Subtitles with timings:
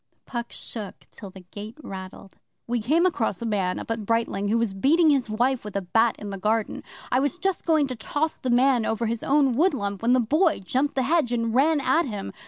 [0.25, 2.35] Puck shook till the gate rattled.
[2.65, 5.83] 'We came across a man up at Brightling who was beating his wife with a
[5.83, 6.81] bat in the garden.
[7.11, 10.59] I was just going to toss the man over his own woodlump when the Boy
[10.59, 12.33] jumped the hedge and ran at him.